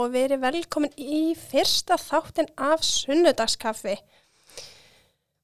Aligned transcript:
og 0.00 0.14
verið 0.14 0.40
velkomin 0.44 0.94
í 0.96 1.34
fyrsta 1.38 1.98
þáttin 2.00 2.48
af 2.56 2.82
sunnudagskaffi. 2.86 3.98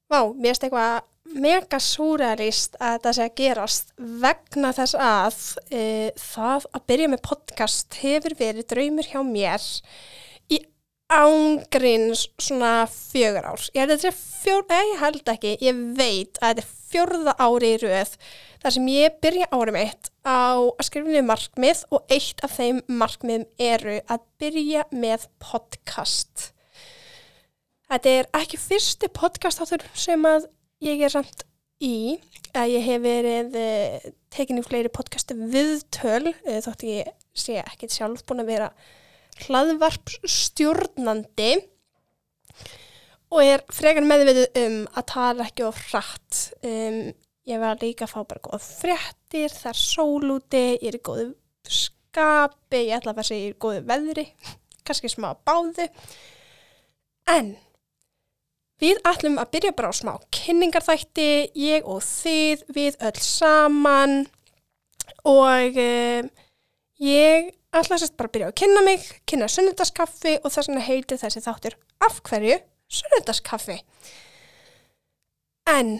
Vá, 0.07 0.21
mér 0.33 0.53
finnst 0.55 0.65
eitthvað 0.67 1.05
mega 1.43 1.79
súralist 1.83 2.77
að 2.79 2.93
þetta 2.95 3.13
sé 3.15 3.25
að 3.25 3.35
gerast 3.41 3.91
vegna 3.97 4.71
þess 4.75 4.95
að 4.95 5.39
e, 5.67 5.81
það 6.15 6.69
að 6.71 6.85
byrja 6.91 7.11
með 7.11 7.23
podcast 7.27 7.99
hefur 8.01 8.37
verið 8.39 8.69
draumur 8.71 9.09
hjá 9.11 9.19
mér 9.27 9.67
í 10.47 10.61
ángríns 11.11 12.27
svona 12.39 12.87
fjögur 12.91 13.51
ár. 13.51 13.67
Ég 13.75 13.83
held 13.83 14.07
fjór, 14.15 14.65
ég 14.71 15.03
held 15.03 15.33
ekki, 15.35 15.55
ég 15.63 15.85
veit 15.99 16.39
að 16.39 16.61
þetta 16.61 16.63
er 16.63 16.73
fjórða 16.91 17.33
ári 17.39 17.73
í 17.75 17.79
rauð 17.83 18.13
þar 18.63 18.75
sem 18.75 18.91
ég 18.91 19.17
byrja 19.23 19.49
árið 19.53 19.77
mitt 19.77 20.11
á 20.27 20.59
að 20.59 20.85
skrifa 20.87 21.09
niður 21.09 21.27
markmið 21.29 21.83
og 21.93 22.13
eitt 22.13 22.43
af 22.45 22.55
þeim 22.57 22.81
markmiðum 22.89 23.47
eru 23.69 23.97
að 24.07 24.23
byrja 24.41 24.85
með 24.91 25.27
podcast. 25.43 26.51
Þetta 27.87 28.15
er 28.19 28.31
ekki 28.35 28.59
fyrsti 28.59 29.11
podcast 29.15 29.61
áttur 29.63 29.85
sem 29.95 30.25
að 30.27 30.49
ég 30.83 31.03
er 31.05 31.13
samt 31.13 31.45
í, 31.83 32.17
að 32.57 32.73
ég 32.73 32.85
hef 32.87 33.03
verið 33.03 33.57
uh, 33.61 34.09
tekin 34.33 34.59
í 34.59 34.65
fleiri 34.65 34.91
podcastu 34.91 35.37
viðtöl, 35.37 36.33
uh, 36.33 36.59
þótt 36.65 36.87
ég 36.87 37.13
sé 37.37 37.59
ekkert 37.61 37.93
sjálf 37.93 38.25
búin 38.27 38.43
að 38.43 38.51
vera 38.51 38.69
hlaðvarp 39.45 40.15
stjórnandi 40.25 41.53
og 43.31 43.43
er 43.43 43.63
frekar 43.73 44.05
meðvitið 44.07 44.61
um 44.63 44.77
að 44.97 45.07
tala 45.11 45.47
ekki 45.47 45.65
of 45.67 45.79
hratt. 45.91 46.46
Um, 46.65 47.01
ég 47.47 47.61
var 47.61 47.77
líka 47.81 48.07
að 48.07 48.13
fá 48.13 48.21
bara 48.27 48.43
góða 48.43 48.59
fréttir, 48.63 49.53
það 49.53 49.69
er 49.71 49.79
sól 49.81 50.31
úti, 50.35 50.63
ég 50.79 50.87
er 50.89 50.97
í 50.97 51.03
góðu 51.05 51.27
skapi, 51.67 52.81
ég 52.87 52.97
ætla 52.97 53.13
að 53.13 53.21
vera 53.21 53.27
að 53.27 53.37
er 53.37 53.51
í 53.51 53.59
góðu 53.61 53.83
veðri, 53.87 54.25
kannski 54.87 55.11
smá 55.11 55.29
báðu. 55.47 55.87
En 57.27 57.53
við 58.81 58.99
ætlum 59.07 59.37
að 59.41 59.53
byrja 59.55 59.75
bara 59.77 59.91
á 59.91 59.99
smá 59.99 60.13
kynningarþætti, 60.33 61.29
ég 61.59 61.87
og 61.87 62.01
þið, 62.05 62.65
við 62.75 62.99
öll 63.09 63.21
saman 63.23 64.17
og 65.27 65.79
um, 65.83 66.29
ég 67.03 67.51
ætla 67.75 67.99
sérst 67.99 68.15
bara 68.17 68.31
að 68.31 68.35
byrja 68.37 68.51
að 68.51 68.59
kynna 68.61 68.83
mig, 68.85 69.03
kynna 69.29 69.49
sunnundaskaffi 69.51 70.37
og 70.41 70.51
þess 70.51 70.69
vegna 70.71 70.85
heitir 70.87 71.19
þessi 71.21 71.43
þáttur 71.43 71.77
af 72.03 72.21
hverju 72.27 72.59
sunnundaskaffi. 72.87 73.81
En 75.67 75.97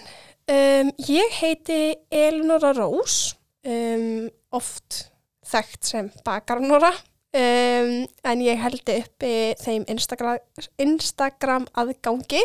um, 0.52 0.90
ég 1.08 1.36
heiti 1.42 1.82
Elinora 2.14 2.74
Rós, 2.78 3.36
um, 3.68 4.28
oft 4.56 5.08
þekkt 5.48 5.90
sem 5.92 6.10
Bakarnora, 6.28 6.92
um, 7.36 7.94
en 8.08 8.44
ég 8.44 8.60
held 8.64 8.94
uppi 8.94 9.34
þeim 9.62 9.88
Instagram, 9.92 10.40
Instagram 10.82 11.68
aðgangi. 11.78 12.44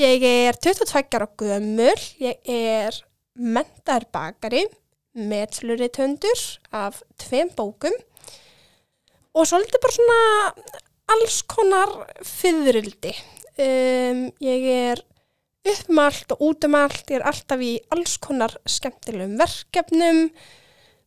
Ég 0.00 0.24
er 0.24 0.56
22 0.56 1.18
ára 1.18 1.28
gömul, 1.40 1.96
ég 2.22 2.40
er 2.48 2.96
mentar 3.34 4.06
bakari, 4.12 4.64
meðsluritundur 5.16 6.40
af 6.76 7.02
tveim 7.18 7.50
bókum 7.56 7.94
og 9.34 9.46
svolítið 9.46 9.82
bara 9.82 9.94
svona 9.96 10.18
alls 11.10 11.40
konar 11.50 11.92
fyririldi. 12.26 13.12
Um, 13.60 14.28
ég 14.42 14.66
er 14.70 15.02
uppmalt 15.66 16.32
og 16.34 16.42
útumalt, 16.50 17.04
ég 17.10 17.20
er 17.20 17.26
alltaf 17.28 17.60
í 17.60 17.74
alls 17.92 18.16
konar 18.22 18.54
skemmtilegum 18.68 19.36
verkefnum 19.40 20.22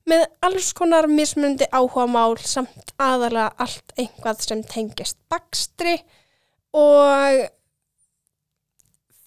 með 0.09 0.25
alls 0.43 0.73
konar 0.75 1.07
mismundi 1.07 1.65
áhuga 1.71 2.05
mál 2.11 2.35
samt 2.41 2.93
aðalega 3.01 3.53
allt 3.63 3.95
einhvað 3.97 4.43
sem 4.43 4.61
tengist 4.67 5.17
bakstri 5.31 5.95
og 6.75 7.47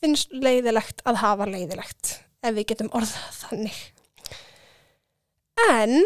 finnst 0.03 0.35
leiðilegt 0.35 1.03
að 1.09 1.23
hafa 1.23 1.49
leiðilegt 1.49 2.13
ef 2.45 2.55
við 2.55 2.69
getum 2.71 2.93
orðað 2.95 3.41
þannig. 3.41 3.81
En 5.67 5.97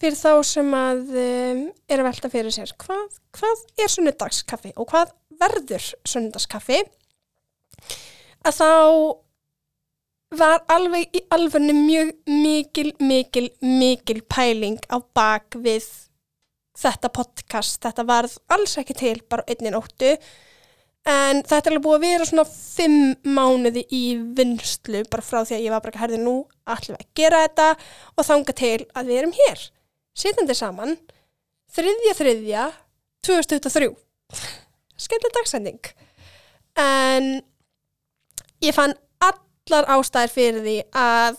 fyrir 0.00 0.18
þá 0.18 0.42
sem 0.44 0.74
að 0.76 1.14
um, 1.22 1.62
er 1.88 2.02
að 2.02 2.08
velta 2.10 2.30
fyrir 2.32 2.52
sér, 2.52 2.74
hvað, 2.82 3.20
hvað 3.38 3.62
er 3.80 3.92
sunnudagskaffi 3.92 4.74
og 4.74 4.90
hvað 4.90 5.14
verður 5.40 5.86
sunnudagskaffi? 6.10 6.82
Að 8.44 8.56
þá 8.58 8.70
var 10.34 10.64
alveg 10.72 11.14
í 11.14 11.22
alvegni 11.32 11.74
mjög 11.76 12.10
mikil, 12.28 12.90
mikil, 13.00 13.46
mikil 13.64 14.20
pæling 14.28 14.80
á 14.90 14.98
bak 15.00 15.56
við 15.62 15.86
þetta 16.78 17.10
podcast. 17.14 17.78
Þetta 17.84 18.04
varð 18.08 18.34
alls 18.52 18.76
ekki 18.80 18.96
til 18.98 19.14
bara 19.30 19.46
einni 19.48 19.72
nóttu. 19.72 20.16
En 21.04 21.42
þetta 21.44 21.68
er 21.68 21.74
alveg 21.74 21.84
búið 21.84 21.98
að 21.98 22.04
vera 22.06 22.26
svona 22.28 22.46
fimm 22.48 23.34
mánuði 23.36 23.84
í 23.92 24.04
vinstlu 24.36 25.04
bara 25.12 25.24
frá 25.24 25.42
því 25.42 25.58
að 25.58 25.64
ég 25.66 25.74
var 25.74 25.84
bara 25.84 25.92
ekki 25.92 26.04
herði 26.04 26.20
nú 26.22 26.36
allir 26.64 26.96
að 26.96 27.10
gera 27.20 27.42
þetta 27.44 27.66
og 28.16 28.28
þanga 28.28 28.54
til 28.56 28.78
að 28.96 29.10
við 29.10 29.20
erum 29.20 29.34
hér 29.36 29.64
sitandi 30.16 30.56
saman 30.56 30.94
þriðja 31.76 32.14
þriðja 32.16 32.64
2023 33.28 33.90
skemmtileg 35.04 35.36
dagsending. 35.36 35.92
En 36.80 37.28
ég 38.64 38.76
fann 38.76 38.94
allar 39.24 39.88
ástæðir 39.96 40.32
fyrir 40.32 40.64
því 40.64 40.78
að 40.96 41.38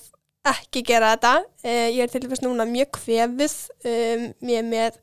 ekki 0.51 0.83
gera 0.85 1.15
þetta. 1.15 1.33
Uh, 1.65 1.87
ég 1.95 2.03
er 2.05 2.11
til 2.13 2.23
dæmis 2.25 2.43
núna 2.45 2.67
mjög 2.69 2.91
kvefið 2.99 3.55
um, 3.89 4.25
mér 4.45 4.65
með 4.69 5.01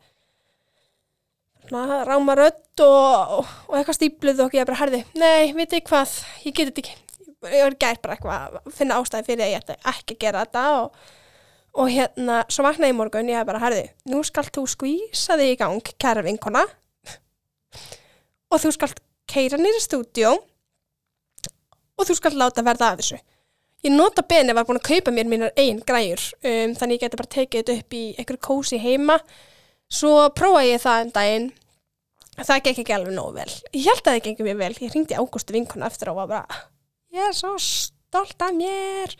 rámarödd 1.72 2.82
og, 2.84 3.46
og 3.70 3.78
eitthvað 3.78 3.96
stípluð 3.96 4.42
og 4.44 4.54
ég 4.56 4.64
er 4.64 4.68
bara 4.68 4.80
herði, 4.82 5.02
nei, 5.16 5.52
veit 5.56 5.72
ég 5.72 5.86
hvað? 5.86 6.14
Ég 6.44 6.56
get 6.56 6.70
þetta 6.70 6.82
ekki. 6.82 6.96
Ég 7.52 7.64
var 7.64 7.76
gæt 7.78 8.02
bara 8.02 8.16
eitthvað 8.16 8.58
að 8.60 8.76
finna 8.76 8.98
ástæði 9.00 9.28
fyrir 9.30 9.44
að 9.46 9.52
ég 9.52 9.62
ætti 9.62 9.76
ekki 9.92 10.16
að 10.16 10.20
gera 10.24 10.42
þetta 10.44 10.64
og, 10.78 11.00
og 11.82 11.90
hérna, 11.90 12.42
svo 12.52 12.66
vaknaði 12.66 12.94
í 12.94 12.98
morgun 12.98 13.30
ég 13.32 13.40
er 13.40 13.48
bara 13.48 13.62
herði, 13.62 13.86
nú 14.10 14.22
skalt 14.26 14.52
þú 14.54 14.66
skvísa 14.70 15.38
þig 15.40 15.54
í 15.54 15.58
gang, 15.62 15.92
kæra 16.02 16.22
vinkona. 16.26 16.66
Og 18.52 18.60
þú 18.60 18.74
skalt 18.76 19.00
keira 19.30 19.58
nýra 19.58 19.80
stúdjó 19.80 20.36
og 22.02 22.08
þú 22.10 22.18
skalt 22.18 22.38
láta 22.38 22.64
verða 22.66 22.92
af 22.92 23.00
þessu. 23.00 23.20
Ég 23.82 23.94
nota 23.94 24.22
beni 24.22 24.54
var 24.54 24.66
búin 24.66 24.78
að 24.78 24.88
kaupa 24.90 25.14
mér 25.14 25.30
mínar 25.30 25.56
einn 25.58 25.80
græur 25.86 26.20
um, 26.42 26.74
þannig 26.78 26.98
ég 26.98 27.02
geti 27.02 27.18
bara 27.18 27.32
tekið 27.34 27.62
þetta 27.62 27.78
upp 27.80 27.96
í 27.98 28.02
einhverju 28.14 28.42
kósi 28.46 28.78
heima. 28.82 29.16
Svo 29.92 30.28
prófaði 30.36 30.74
ég 30.74 30.82
það 30.84 31.00
en 31.04 31.14
daginn. 31.16 31.48
Það 32.42 32.62
gekk 32.66 32.82
ekki 32.82 32.94
alveg 32.96 33.16
nógu 33.16 33.34
vel. 33.40 33.48
Ég 33.74 33.88
held 33.90 34.04
að 34.06 34.12
það 34.12 34.22
gengið 34.26 34.46
mér 34.48 34.60
vel, 34.60 34.74
ég 34.80 34.94
ringdi 34.94 35.18
ágústu 35.18 35.56
vinkona 35.56 35.90
eftir 35.90 36.12
og 36.12 36.20
var 36.22 36.30
bara 36.30 36.60
ég 37.12 37.26
er 37.26 37.34
svo 37.36 37.56
stolt 37.60 38.40
af 38.46 38.54
mér. 38.56 39.16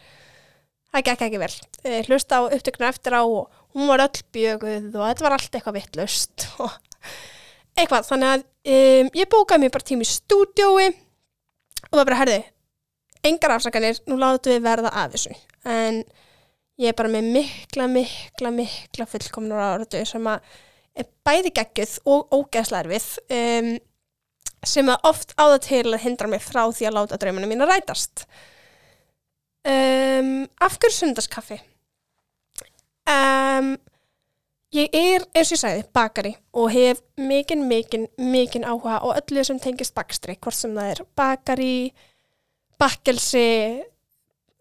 Það 0.93 1.05
gekk 1.09 1.27
ekki 1.27 1.43
vel. 1.43 1.53
Ég 1.89 2.09
hlusta 2.09 2.41
á 2.41 2.43
upptöknu 2.47 2.89
eftir 2.89 3.17
á 3.17 3.23
og 3.25 3.51
hún 3.75 3.91
var 3.91 4.05
öll 4.05 4.25
bjöguð 4.33 4.95
og 4.95 5.07
þetta 5.09 5.27
var 5.27 5.37
allt 5.37 5.55
eitthvað 5.57 5.79
vittlust 5.79 6.47
og 6.61 6.73
eitthvað, 7.77 8.07
þannig 8.09 8.31
að 8.31 8.43
um, 8.45 9.13
ég 9.17 9.31
bókaði 9.33 9.65
mér 9.65 9.75
bara 9.75 9.89
tím 9.89 10.05
í 10.05 10.09
stúdiói 10.09 10.91
og 10.93 11.95
það 11.97 12.05
bara 12.05 12.21
herði 12.21 12.41
engar 13.27 13.57
afsakanir, 13.57 14.01
nú 14.11 14.19
látu 14.21 14.53
við 14.53 14.65
verða 14.65 14.93
að 15.03 15.17
þessu. 15.17 15.37
En 15.69 16.03
ég 16.81 16.91
er 16.91 16.99
bara 16.99 17.13
með 17.13 17.31
mikla, 17.37 17.89
mikla, 17.91 18.53
mikla 18.55 19.07
fullkomnur 19.11 19.63
áratu 19.63 20.03
sem 20.09 20.29
að 20.31 20.45
bæði 21.25 21.53
geggjuð 21.57 21.99
og 22.13 22.35
ógeðslarfið 22.37 23.09
um, 23.33 23.71
sem 24.67 24.91
að 24.93 25.07
oft 25.09 25.35
áða 25.39 25.61
til 25.65 25.85
að 25.91 26.03
hindra 26.05 26.31
mig 26.31 26.43
frá 26.45 26.65
því 26.71 26.89
að 26.89 26.99
láta 26.99 27.21
draumana 27.21 27.49
mín 27.51 27.65
að 27.65 27.75
rætast. 27.75 28.27
Um, 29.63 30.49
af 30.59 30.75
hverju 30.83 30.97
sundarskaffi 30.97 31.61
um, 33.07 33.77
ég 34.75 34.95
er 34.97 35.23
eins 35.37 35.53
og 35.53 35.57
ég 35.57 35.61
sagði 35.61 35.85
bakari 35.95 36.33
og 36.57 36.73
hef 36.75 37.03
mikinn, 37.21 37.67
mikinn, 37.71 38.09
mikinn 38.19 38.67
áhuga 38.67 39.01
og 39.07 39.15
öllu 39.21 39.45
sem 39.47 39.61
tengist 39.63 39.95
bakstri 39.95 40.35
hvort 40.41 40.59
sem 40.59 40.75
það 40.75 40.91
er 40.95 41.05
bakari 41.19 41.75
bakkelsi 42.83 43.49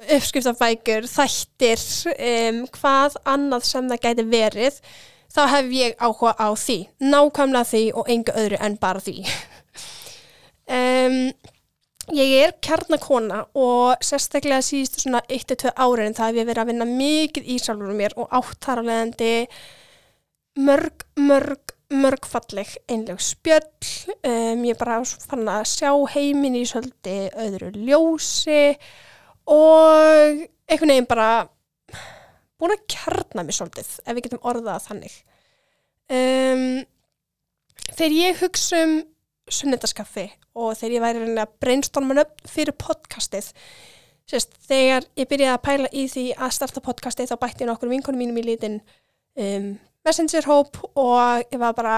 uppskriftafækur, 0.02 1.06
þættir 1.10 1.82
um, 2.14 2.62
hvað 2.78 3.18
annað 3.30 3.66
sem 3.70 3.90
það 3.90 4.04
gæti 4.06 4.26
verið 4.30 4.78
þá 5.32 5.42
hef 5.56 5.72
ég 5.76 5.96
áhuga 6.02 6.34
á 6.38 6.50
því. 6.58 6.78
Nákvæmlega 7.02 7.70
því 7.72 7.82
og 7.98 8.12
enga 8.16 8.36
öðru 8.44 8.62
en 8.62 8.78
bara 8.82 9.04
því. 9.04 9.18
Um, 10.72 11.34
ég 12.16 12.30
er 12.46 12.54
kjarnakona 12.64 13.42
og 13.60 14.06
sérstaklega 14.06 14.62
síðustu 14.64 15.02
svona 15.02 15.20
1-2 15.28 15.74
árin 15.76 16.16
það 16.16 16.30
hef 16.30 16.38
ég 16.40 16.48
verið 16.48 16.62
að 16.62 16.70
vinna 16.70 16.88
mikið 16.88 17.50
í 17.52 17.58
sjálfur 17.60 17.98
mér 17.98 18.16
og 18.16 18.32
áttaraleðandi 18.38 19.34
mörg, 20.64 21.04
mörg 21.20 21.20
mörg 21.20 21.76
falleg 21.92 22.72
einleg 22.88 23.20
spjöll 23.20 23.66
um, 24.24 24.64
ég 24.66 24.78
bara 24.80 25.02
fann 25.04 25.48
að 25.50 25.66
sjá 25.68 25.92
heimin 26.14 26.56
í 26.56 26.64
svolítið 26.68 27.30
öðru 27.36 27.72
ljósi 27.76 28.78
og 29.52 30.46
einhvern 30.72 30.94
veginn 30.94 31.10
bara 31.10 31.48
búin 32.62 32.76
að 32.76 32.86
kjarna 32.88 33.44
mér 33.44 33.58
svolítið 33.58 33.94
ef 34.06 34.16
við 34.16 34.24
getum 34.28 34.44
orðað 34.48 34.86
þannig. 34.88 35.16
Um, 36.12 36.66
þegar 37.92 38.18
ég 38.18 38.44
hugsa 38.44 38.84
um 38.86 38.98
sunnendaskaffi 39.52 40.28
og 40.56 40.76
þegar 40.80 40.96
ég 40.96 41.04
væri 41.06 41.24
reynilega 41.24 41.64
brainstorman 41.64 42.24
upp 42.24 42.46
fyrir 42.48 42.76
podcastið 42.80 43.52
Sérst, 44.32 44.54
þegar 44.64 45.04
ég 45.20 45.28
byrjaði 45.28 45.52
að 45.58 45.64
pæla 45.66 45.90
í 45.92 46.06
því 46.08 46.26
að 46.38 46.54
starta 46.56 46.84
podcastið 46.86 47.32
þá 47.32 47.40
bætti 47.42 47.66
ég 47.66 47.68
nokkur 47.68 47.90
vinkonum 47.92 48.22
mínum 48.22 48.38
í 48.40 48.44
lítinn 48.46 48.78
um, 49.36 49.74
messenger 50.06 50.48
hóp 50.50 50.80
og 50.96 51.44
ég 51.52 51.60
var 51.62 51.76
bara 51.78 51.98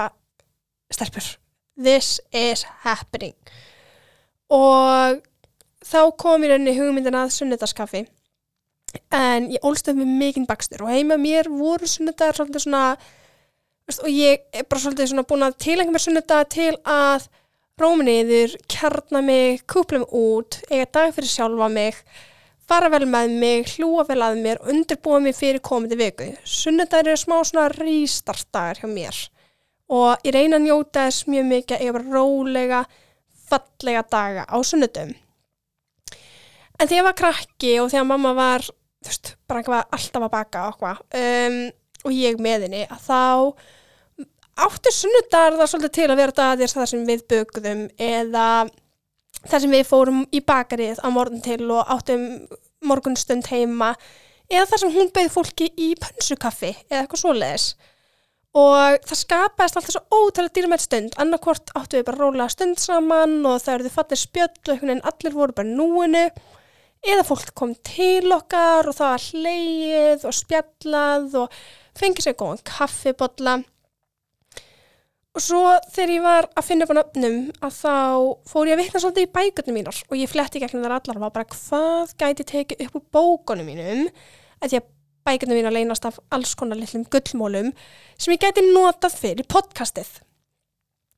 stelpur, 0.92 1.36
this 1.78 2.20
is 2.32 2.64
happening. 2.84 3.34
Og 4.52 5.22
þá 5.84 6.00
kom 6.20 6.44
ég 6.44 6.52
rauninni 6.52 6.76
hugmyndin 6.78 7.16
að 7.18 7.32
sunnendaskaffi 7.34 8.04
en 9.14 9.48
ég 9.50 9.64
ólstöð 9.66 9.98
með 10.00 10.12
mikinn 10.20 10.48
bakstur 10.48 10.84
og 10.84 10.92
heima 10.92 11.16
mér 11.18 11.48
voru 11.50 11.88
sunnendar 11.90 12.36
svolítið 12.36 12.66
svona 12.66 12.84
og 14.00 14.08
ég 14.08 14.44
er 14.54 14.68
bara 14.68 14.80
svolítið 14.80 15.10
svona 15.10 15.26
búin 15.28 15.44
að 15.44 15.58
tilengja 15.64 15.92
mér 15.92 16.04
sunnenda 16.04 16.38
til 16.48 16.72
að 16.88 17.26
róminiður, 17.80 18.54
kjarna 18.70 19.20
mig, 19.24 19.64
kúpla 19.66 20.00
mig 20.04 20.14
út, 20.14 20.60
eiga 20.70 20.86
dag 20.94 21.14
fyrir 21.16 21.30
sjálfa 21.30 21.68
mig, 21.72 21.98
fara 22.68 22.90
vel 22.92 23.04
með 23.08 23.34
mig, 23.40 23.74
hlúa 23.76 24.04
vel 24.08 24.20
að 24.24 24.40
mér, 24.44 24.60
undirbúa 24.70 25.20
mig 25.22 25.36
fyrir 25.36 25.62
komandi 25.64 25.98
viku. 26.00 26.30
Sunnendar 26.48 27.06
eru 27.06 27.20
smá 27.20 27.38
svona 27.42 27.68
rístartagar 27.72 28.82
hjá 28.82 28.90
mér 28.90 29.20
og 29.94 30.24
ég 30.24 30.32
reyna 30.32 30.56
að 30.56 30.64
njóta 30.64 31.04
þess 31.04 31.26
mjög 31.28 31.44
mikið 31.50 31.76
að 31.76 31.82
eiga 31.82 31.94
bara 31.98 32.14
rólega, 32.14 32.80
fallega 33.50 34.02
daga 34.10 34.46
á 34.48 34.56
sunnendum. 34.64 35.12
En 36.80 36.88
þegar 36.88 36.98
ég 36.98 37.06
var 37.06 37.18
krakki 37.18 37.72
og 37.82 37.90
þegar 37.92 38.08
mamma 38.08 38.32
var, 38.34 38.64
þú 39.04 39.12
veist, 39.12 39.34
bara 39.46 39.82
alltaf 39.84 40.24
að 40.24 40.32
baka 40.32 40.66
okkur 40.72 41.02
um, 41.20 41.58
og 42.04 42.16
ég 42.16 42.40
með 42.42 42.66
henni, 42.66 42.86
að 42.88 43.04
þá 43.04 43.20
áttu 44.64 44.92
sunnudagar 44.94 45.58
það 45.58 45.70
svolítið 45.70 45.94
til 45.98 46.08
að 46.08 46.20
vera 46.22 46.36
dagar 46.40 46.72
þar 46.72 46.90
sem 46.90 47.06
við 47.06 47.22
bögðum 47.30 47.84
eða 47.98 48.48
þar 49.50 49.64
sem 49.64 49.74
við 49.74 49.88
fórum 49.88 50.22
í 50.32 50.40
bakarið 50.44 51.00
á 51.04 51.08
morgun 51.12 51.42
til 51.44 51.62
og 51.70 51.90
áttum 51.94 52.28
morgunstund 52.84 53.48
heima 53.52 53.94
eða 54.52 54.68
þar 54.70 54.82
sem 54.82 54.94
hún 54.94 55.10
beði 55.14 55.32
fólki 55.32 55.68
í 55.80 55.92
pönsukaffi 56.00 56.72
eða 56.90 57.02
eitthvað 57.02 57.22
svoleiðis. 57.22 57.68
Og 58.54 59.00
það 59.02 59.18
skapaðist 59.18 59.78
alltaf 59.80 59.94
svo 59.96 60.02
ótrúlega 60.14 60.54
dýrmætt 60.54 60.84
stund. 60.84 61.16
Annarkvort 61.18 61.72
áttu 61.74 61.98
við 61.98 62.04
bara 62.06 62.20
rólega 62.20 62.52
stund 62.52 62.78
saman 62.78 63.40
og 63.42 63.58
það 63.64 63.80
eruðu 63.80 63.94
fattir 63.96 64.20
spjöll 64.20 64.76
og 64.76 65.08
allir 65.10 65.34
voru 65.34 65.56
bara 65.56 65.72
núinu. 65.72 66.28
Eða 67.04 67.24
fólk 67.26 67.50
kom 67.58 67.74
til 67.84 68.30
okkar 68.32 68.86
og 68.88 68.94
það 68.96 69.10
var 69.10 69.24
hleið 69.32 70.28
og 70.28 70.36
spjallað 70.38 71.34
og 71.42 71.58
fengið 71.98 72.28
sér 72.28 72.36
góðan 72.38 72.62
kaffibotla 72.68 73.58
Og 75.34 75.42
svo 75.42 75.60
þegar 75.90 76.10
ég 76.14 76.22
var 76.22 76.46
að 76.54 76.66
finna 76.68 76.86
upp 76.86 76.92
á 76.94 76.98
nöfnum 77.00 77.38
að 77.66 77.78
þá 77.80 77.94
fór 78.46 78.68
ég 78.68 78.76
að 78.76 78.82
vitna 78.84 79.00
svolítið 79.02 79.24
í 79.24 79.32
bækurnum 79.34 79.76
mínar 79.80 79.96
og 80.06 80.18
ég 80.20 80.30
fletti 80.30 80.60
gegnum 80.62 80.84
þar 80.84 80.94
allar 81.00 81.18
og 81.18 81.24
var 81.24 81.32
bara 81.34 81.48
hvað 81.50 82.12
gæti 82.22 82.46
tekið 82.52 82.84
upp 82.84 82.98
úr 83.00 83.04
bókunum 83.16 83.66
mínum 83.66 84.04
að 84.62 84.76
ég 84.76 84.86
bækurnum 85.26 85.58
mínar 85.58 85.74
leynast 85.74 86.06
af 86.06 86.20
alls 86.36 86.52
konar 86.54 86.78
litlum 86.78 87.02
gullmólum 87.10 87.72
sem 88.14 88.34
ég 88.36 88.44
gæti 88.44 88.62
notað 88.68 89.18
fyrir 89.24 89.48
podcastið 89.50 90.12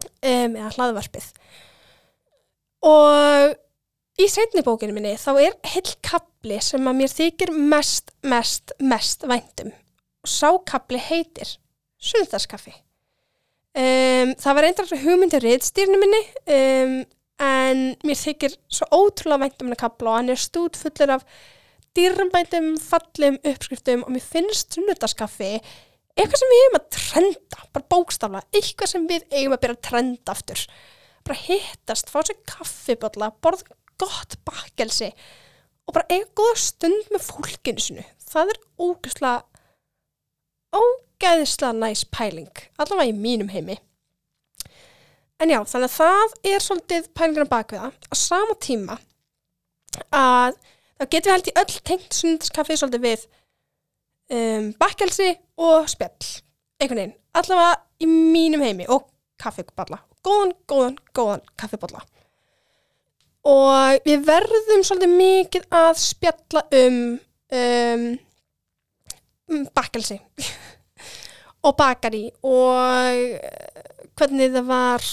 um, 0.06 0.56
eða 0.56 0.72
hlaðvarpið. 0.78 1.28
Og 2.88 3.52
í 4.16 4.30
setni 4.32 4.64
bókinu 4.64 4.96
minni 4.96 5.12
þá 5.20 5.30
er 5.34 5.60
heil 5.74 5.92
kapli 6.00 6.62
sem 6.64 6.88
að 6.88 6.98
mér 7.02 7.12
þykir 7.12 7.52
mest, 7.52 8.16
mest, 8.24 8.72
mest 8.80 9.28
væntum 9.28 9.76
og 10.24 10.34
sá 10.38 10.48
kapli 10.72 11.04
heitir 11.04 11.58
Sunnþarskaffi. 12.00 12.85
Um, 13.76 14.30
það 14.40 14.54
var 14.56 14.64
einnig 14.64 15.02
hugmyndir 15.02 15.44
reyðstýrnum 15.44 16.00
minni 16.00 16.20
um, 16.48 16.92
en 17.44 17.82
mér 18.08 18.16
þykir 18.16 18.54
svo 18.72 18.86
ótrúlega 18.88 19.42
vænt 19.42 19.60
um 19.60 19.68
henni 19.68 19.76
kapla 19.76 20.14
og 20.14 20.16
hann 20.16 20.32
er 20.32 20.40
stút 20.40 20.78
fullur 20.80 21.12
af 21.18 21.26
dýrmætum, 21.96 22.70
fallum 22.80 23.36
uppskriftum 23.44 24.06
og 24.06 24.14
mér 24.14 24.24
finnst 24.24 24.72
sunnudagskaffi 24.72 25.50
eitthvað 26.16 26.40
sem 26.40 26.54
við 26.54 26.62
eigum 26.62 26.78
að 26.78 26.88
trenda, 26.96 27.66
bara 27.76 27.88
bókstafla, 27.92 28.44
eitthvað 28.56 28.92
sem 28.94 29.08
við 29.10 29.26
eigum 29.34 29.56
að 29.58 29.62
byrja 29.66 29.76
að 29.76 29.86
trenda 29.90 30.32
aftur. 30.32 30.62
Bara 31.28 31.40
hittast, 31.42 32.12
fá 32.12 32.22
sér 32.24 32.40
kaffibotla, 32.48 33.34
borða 33.44 33.76
gott 34.00 34.38
bakkelsi 34.48 35.10
og 35.84 35.98
bara 35.98 36.08
eiga 36.16 36.32
góða 36.32 36.56
stund 36.64 37.12
með 37.12 37.28
fólkinu 37.28 37.84
sinu. 37.84 38.06
Það 38.24 38.54
er 38.54 38.62
ógæslega, 38.80 39.42
ógæslega 40.72 41.05
ógeðislega 41.16 41.72
næst 41.76 42.10
pæling, 42.12 42.52
allavega 42.78 43.10
í 43.10 43.16
mínum 43.16 43.48
heimi. 43.48 43.78
En 45.40 45.52
já, 45.52 45.60
þannig 45.68 45.90
að 45.90 45.96
það 45.96 46.34
er 46.50 46.64
svolítið 46.64 47.08
pælingina 47.16 47.48
bakviða 47.50 47.90
á 47.92 48.14
sama 48.16 48.56
tíma 48.60 48.96
að 50.12 50.56
þá 50.96 51.04
getum 51.12 51.28
við 51.28 51.34
held 51.34 51.50
í 51.50 51.56
öll 51.60 51.80
tengt 51.90 52.16
sundarskaffi 52.16 52.76
svolítið 52.76 53.04
við 53.04 53.26
um, 54.32 54.70
bakkelsi 54.80 55.28
og 55.60 55.88
spjall, 55.92 56.30
einhvern 56.80 57.02
veginn, 57.02 57.16
allavega 57.36 57.76
í 58.00 58.08
mínum 58.08 58.64
heimi 58.64 58.88
og 58.88 59.08
kaffiballa, 59.40 60.00
góðan, 60.24 60.54
góðan, 60.68 61.00
góðan 61.16 61.44
kaffiballa. 61.60 62.04
Og 63.46 64.06
við 64.08 64.24
verðum 64.26 64.84
svolítið 64.84 65.18
mikið 65.20 65.66
að 65.78 65.90
spjalla 66.00 66.64
um, 66.80 67.02
um, 67.60 68.06
um 69.52 69.66
bakkelsi 69.76 70.16
og 71.66 71.74
bakari 71.78 72.28
og 72.46 73.34
hvernig 74.16 74.52
það 74.54 74.68
var 74.68 75.08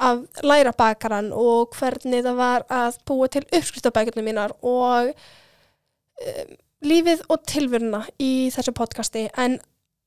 að 0.00 0.22
læra 0.46 0.72
bakaran 0.76 1.30
og 1.36 1.76
hvernig 1.76 2.24
það 2.24 2.38
var 2.38 2.64
að 2.72 2.98
búa 3.08 3.28
til 3.32 3.44
uppskriftabækjunum 3.46 4.28
mínar 4.30 4.54
og 4.64 5.10
um, 5.12 6.54
lífið 6.80 7.26
og 7.28 7.44
tilvöruna 7.48 8.04
í 8.22 8.48
þessu 8.54 8.72
podcasti. 8.76 9.26
En 9.36 9.58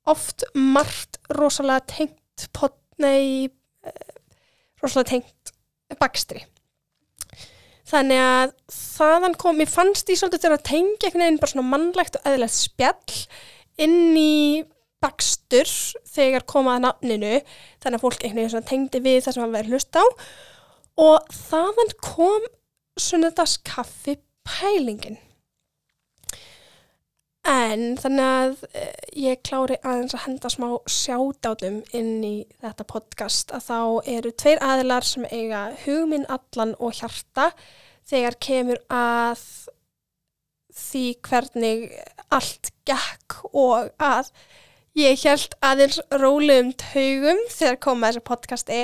oft 0.09 0.45
margt 0.57 1.19
rosalega 1.37 1.85
tengt 1.93 2.47
pot, 2.57 2.75
nei, 3.01 3.49
uh, 3.85 4.17
rosalega 4.81 5.13
tengt 5.13 5.53
bakstri. 6.01 6.41
Þannig 7.93 8.21
að 8.23 8.53
þaðan 8.73 9.35
kom, 9.37 9.59
ég 9.61 9.69
fannst 9.69 10.09
í 10.09 10.17
svolítið 10.17 10.47
til 10.47 10.53
að 10.55 10.67
tengja 10.69 11.09
einhvern 11.09 11.25
veginn 11.27 11.41
bara 11.41 11.51
svona 11.51 11.69
mannlegt 11.69 12.17
og 12.17 12.29
eðlert 12.31 12.55
spjall 12.55 13.17
inn 13.83 14.15
í 14.17 14.63
bakstur 15.03 15.69
þegar 16.09 16.47
komaði 16.49 16.85
nafninu 16.87 17.35
þannig 17.83 17.99
að 17.99 18.05
fólk 18.05 18.23
einhvern 18.23 18.47
veginn 18.47 18.69
tengdi 18.71 19.03
við 19.03 19.19
það 19.25 19.35
sem 19.35 19.45
hann 19.45 19.55
verið 19.57 19.75
hlust 19.75 19.99
á. 19.99 20.05
Og 21.03 21.35
þaðan 21.35 21.93
kom 22.05 22.49
sunnudagskaffi 23.01 24.17
pælingin 24.47 25.19
en 27.43 27.97
þannig 27.99 28.23
að 28.23 28.61
eh, 28.71 29.07
ég 29.19 29.41
klári 29.43 29.75
aðeins 29.83 30.15
að 30.15 30.25
henda 30.27 30.51
smá 30.51 30.67
sjádátum 30.87 31.81
inn 31.95 32.23
í 32.23 32.35
þetta 32.63 32.85
podcast 32.87 33.51
að 33.55 33.65
þá 33.67 33.79
eru 34.15 34.31
tveir 34.39 34.63
aðilar 34.63 35.07
sem 35.07 35.27
eiga 35.27 35.65
hugminn 35.83 36.27
allan 36.31 36.73
og 36.79 36.95
hjarta 37.01 37.51
þegar 38.07 38.39
kemur 38.47 38.79
að 38.87 39.43
því 40.73 41.05
hvernig 41.27 41.89
allt 42.33 42.71
gekk 42.87 43.41
og 43.51 43.91
að 44.01 44.31
Ég 44.93 45.17
held 45.25 45.55
aðeins 45.65 45.97
rólegum 46.21 46.73
taugum 46.77 47.39
þegar 47.49 47.79
koma 47.81 48.11
þessi 48.11 48.25
podcasti 48.27 48.81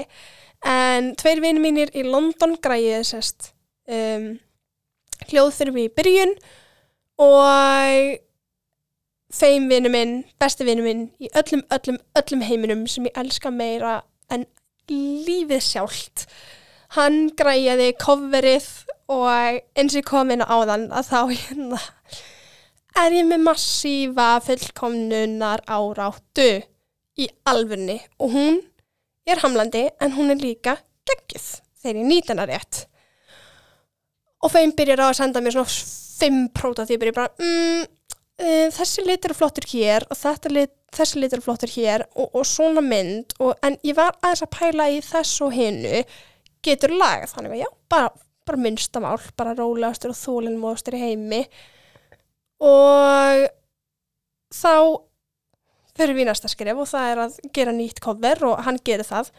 en 0.65 1.11
tveir 1.19 1.41
vinið 1.43 1.61
mínir 1.61 1.91
í 1.93 2.01
London 2.07 2.55
græðið 2.63 3.03
sérst 3.11 3.51
um, 3.85 4.31
hljóð 5.29 5.61
mig 5.75 5.91
í 5.91 5.93
byrjun 5.99 6.33
og 7.21 8.17
þeim 9.29 9.67
vinið 9.69 9.93
minn, 9.93 10.15
besti 10.41 10.65
vinið 10.65 10.87
minn 10.87 11.03
í 11.21 11.29
öllum, 11.37 11.61
öllum, 11.77 11.99
öllum 12.17 12.45
heiminum 12.47 12.87
sem 12.89 13.05
ég 13.05 13.19
elska 13.19 13.51
meira 13.53 13.99
en 14.33 14.47
lífið 14.89 15.61
sjálft. 15.61 16.25
Hann 16.97 17.27
græðiði 17.37 17.91
coverið 18.01 18.65
og 19.13 19.29
eins 19.77 19.93
og 19.93 20.01
ég 20.01 20.09
kom 20.09 20.33
inn 20.33 20.41
á 20.41 20.49
áðan 20.49 20.89
að 20.89 21.11
þá 21.11 21.19
hérna 21.29 21.81
er 22.97 23.15
ég 23.15 23.27
með 23.29 23.45
massífa 23.45 24.31
fullkomnunar 24.45 25.63
áráttu? 25.69 26.49
Í 27.19 27.25
alfunni 27.51 27.97
og 28.23 28.31
hún 28.31 28.59
er 29.27 29.41
hamlandi 29.43 29.89
en 29.99 30.13
hún 30.15 30.31
er 30.31 30.39
líka 30.39 30.77
geggið 31.09 31.47
þegar 31.81 31.99
ég 31.99 32.07
nýt 32.07 32.31
hennar 32.31 32.49
rétt. 32.49 32.85
Og 34.39 34.53
þeim 34.53 34.71
byrjar 34.77 35.03
á 35.03 35.07
að 35.09 35.17
senda 35.19 35.41
mér 35.43 35.57
svona 35.57 35.73
fimm 36.19 36.45
prótatípur, 36.55 37.09
ég 37.09 37.15
bara, 37.15 37.31
mm, 37.39 37.83
uh, 38.43 38.67
þessi 38.75 39.05
litur 39.07 39.33
er 39.33 39.39
flottur 39.39 39.67
hér 39.71 40.05
og 40.07 40.47
lit, 40.51 40.73
þessi 40.95 41.19
litur 41.19 41.39
er 41.39 41.45
flottur 41.45 41.73
hér 41.75 42.05
og, 42.15 42.29
og 42.33 42.47
svona 42.47 42.83
mynd, 42.83 43.35
og, 43.39 43.53
en 43.63 43.77
ég 43.83 43.97
var 43.99 44.15
aðeins 44.21 44.45
að 44.45 44.53
pæla 44.55 44.89
í 44.95 45.01
þess 45.05 45.41
og 45.45 45.53
hinnu 45.55 46.03
getur 46.65 46.95
lagað, 46.95 47.33
þannig 47.35 47.55
að 47.55 47.61
já, 47.63 47.69
bara, 47.91 48.09
bara 48.47 48.63
minnstamál, 48.63 49.19
bara 49.39 49.55
rólegastur 49.59 50.15
og 50.15 50.19
þólinnmóðstur 50.19 50.97
í 50.97 51.03
heimi 51.03 51.43
og 52.59 53.45
þá 54.53 54.75
fyrir 55.99 56.15
við 56.15 56.29
næsta 56.29 56.51
skrif 56.51 56.79
og 56.79 56.87
það 56.89 57.09
er 57.11 57.23
að 57.25 57.39
gera 57.55 57.75
nýtt 57.75 57.99
cover 58.03 58.45
og 58.51 58.63
hann 58.65 58.79
gerir 58.85 59.07
það. 59.07 59.31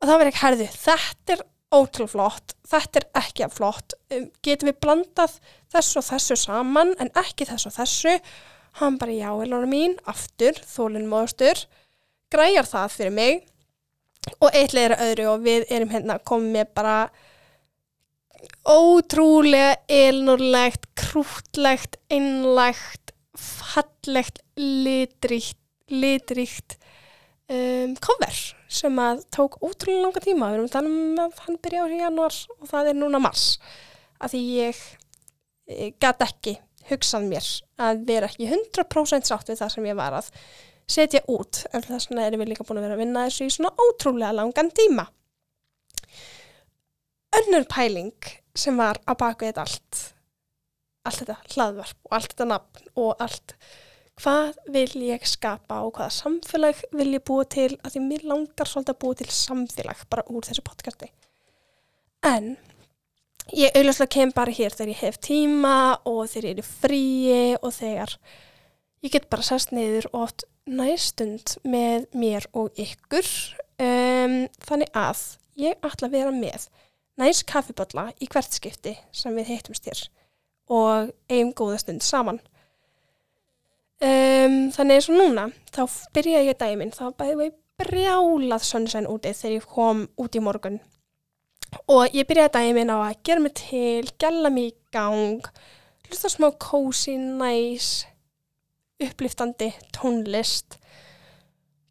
Og 0.00 0.08
það 0.08 0.18
verður 0.20 0.32
ekki 0.32 0.42
herðu, 0.44 0.70
þetta 0.80 1.36
er 1.36 1.44
ótrúlega 1.74 2.12
flott, 2.12 2.56
þetta 2.70 3.00
er 3.00 3.06
ekki 3.20 3.44
að 3.46 3.54
flott, 3.58 3.94
um, 4.14 4.26
getum 4.44 4.70
við 4.70 4.80
blandað 4.84 5.38
þessu 5.74 6.00
og 6.00 6.06
þessu 6.08 6.36
saman 6.38 6.92
en 7.02 7.10
ekki 7.18 7.48
þessu 7.48 7.70
og 7.70 7.78
þessu? 7.78 8.18
Hann 8.80 8.98
bara 8.98 9.14
já, 9.14 9.30
Elóna 9.44 9.70
mín, 9.70 9.96
aftur, 10.10 10.58
þólinn 10.66 11.08
móðustur 11.10 11.64
græjar 12.34 12.68
það 12.68 12.96
fyrir 12.96 13.14
mig. 13.14 13.44
Og 14.40 14.48
eitthvað 14.50 14.86
er 14.86 14.96
öðru 15.04 15.28
og 15.34 15.44
við 15.44 15.66
erum 15.72 15.92
hérna 15.92 16.16
komið 16.24 16.54
með 16.56 16.70
bara 16.76 16.96
ótrúlega 18.68 19.76
elnurlegt, 19.90 20.86
krútlegt, 20.98 21.98
einlegt, 22.12 23.12
fallegt, 23.34 24.40
litríkt, 24.56 25.58
litríkt 25.90 26.76
um, 27.50 27.94
cover 28.02 28.36
sem 28.74 28.98
að 28.98 29.24
tók 29.34 29.58
ótrúlega 29.62 30.02
langa 30.06 30.22
tíma. 30.24 30.50
Við 30.50 30.58
erum 30.58 30.70
þannig 30.72 31.00
um 31.00 31.24
að 31.24 31.40
hann 31.46 31.58
byrja 31.62 31.86
á 31.86 31.86
januar 31.94 32.38
og 32.58 32.70
það 32.70 32.90
er 32.90 32.98
núna 32.98 33.22
mars. 33.22 33.48
Af 34.18 34.32
því 34.32 34.42
ég, 34.58 34.84
ég 35.70 35.98
gæti 36.02 36.28
ekki 36.28 36.54
hugsað 36.90 37.28
mér 37.30 37.50
að 37.80 38.06
vera 38.08 38.30
ekki 38.30 38.48
100% 38.50 39.30
sátt 39.30 39.50
við 39.50 39.60
það 39.62 39.74
sem 39.74 39.90
ég 39.90 39.98
var 39.98 40.16
að 40.20 40.30
setja 40.90 41.22
út. 41.32 41.64
En 41.72 41.84
þess 41.84 42.10
vegna 42.10 42.26
erum 42.28 42.44
við 42.44 42.54
líka 42.54 42.66
búin 42.66 42.80
að 42.80 42.88
vera 42.88 42.98
að 42.98 43.04
vinna 43.04 43.28
þessu 43.28 43.48
í 43.48 43.54
svona 43.54 43.74
ótrúlega 43.86 44.34
langan 44.40 44.72
tíma 44.74 45.06
önnur 47.38 47.64
pæling 47.70 48.12
sem 48.54 48.76
var 48.78 49.00
á 49.08 49.12
baku 49.18 49.48
þetta 49.48 49.64
allt. 49.64 50.02
Allt 51.04 51.20
þetta 51.22 51.36
hlaðvarp 51.54 51.98
og 52.06 52.16
allt 52.16 52.30
þetta 52.32 52.46
nafn 52.52 52.92
og 52.94 53.24
allt. 53.24 53.56
Hvað 54.22 54.52
vil 54.70 55.02
ég 55.08 55.26
skapa 55.26 55.80
og 55.82 55.96
hvaða 55.96 56.12
samfélag 56.14 56.84
vil 56.94 57.16
ég 57.16 57.24
búa 57.26 57.46
til? 57.50 57.72
Að 57.82 57.96
því 57.96 58.02
mér 58.04 58.26
langar 58.30 58.70
svolítið 58.70 58.94
að 58.94 59.00
búa 59.02 59.18
til 59.18 59.30
samfélag 59.34 60.04
bara 60.10 60.26
úr 60.30 60.46
þessu 60.46 60.62
podcasti. 60.64 61.10
En 62.24 62.54
ég 63.52 63.74
auðvitað 63.74 64.12
kem 64.14 64.32
bara 64.34 64.54
hér 64.54 64.72
þegar 64.72 64.94
ég 64.94 65.02
hef 65.02 65.20
tíma 65.26 65.76
og 66.06 66.22
þegar 66.30 66.48
ég 66.52 66.62
er 66.62 66.68
fríi 66.68 67.42
og 67.58 67.74
þegar 67.74 68.14
ég 69.04 69.12
get 69.12 69.28
bara 69.32 69.44
sérst 69.44 69.74
neyður 69.74 70.08
og 70.12 70.28
oft 70.28 70.46
næstund 70.64 71.58
með 71.66 72.06
mér 72.14 72.46
og 72.54 72.70
ykkur. 72.80 73.26
Um, 73.82 74.44
þannig 74.62 74.94
að 74.94 75.26
ég 75.58 75.82
ætla 75.82 76.06
að 76.06 76.14
vera 76.14 76.32
með 76.32 76.70
næst 77.20 77.46
kaffibotla 77.50 78.08
í 78.20 78.28
hvert 78.30 78.56
skipti 78.56 78.94
sem 79.14 79.34
við 79.36 79.52
heitumst 79.52 79.86
hér 79.88 80.06
og 80.74 81.12
eigum 81.28 81.52
góða 81.56 81.78
stund 81.82 82.04
saman. 82.04 82.40
Um, 84.04 84.72
þannig 84.74 84.96
eins 84.96 85.10
og 85.12 85.18
núna, 85.20 85.44
þá 85.72 85.84
byrjaði 86.16 86.48
ég 86.50 86.58
dæmin, 86.60 86.90
þá 86.92 87.04
bæði 87.18 87.36
við 87.40 87.52
brjálað 87.80 88.66
sunnsæn 88.66 89.08
úti 89.10 89.32
þegar 89.36 89.54
ég 89.58 89.68
kom 89.70 90.02
út 90.20 90.36
í 90.36 90.42
morgun 90.44 90.80
og 91.90 92.14
ég 92.14 92.26
byrjaði 92.28 92.52
dæmin 92.54 92.92
á 92.92 92.96
að 93.02 93.20
gera 93.26 93.42
mig 93.42 93.54
til, 93.58 94.08
gæla 94.20 94.50
mig 94.52 94.72
í 94.72 94.74
gang, 94.94 95.46
hlusta 96.06 96.30
smá 96.30 96.50
kósi, 96.60 97.16
næs, 97.18 98.04
uppliftandi 99.02 99.72
tónlist. 99.94 100.78